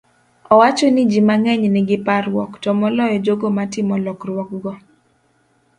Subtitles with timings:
[0.53, 4.73] Owacho ni ji mang'eny nigi parruok, to moloyo jogo matimo lokruokgo.